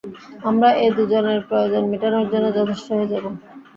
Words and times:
আমরা 0.45 0.69
এ 0.77 0.97
দুজনের 0.97 1.39
প্রয়োজন 1.47 1.83
মিটানোর 1.91 2.25
জন্য 2.31 2.45
যথেষ্ট 2.57 2.87
হয়ে 2.91 3.11
যাব। 3.11 3.25